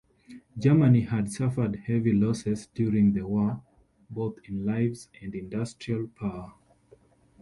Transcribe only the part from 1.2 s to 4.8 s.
suffered heavy losses during the war, both in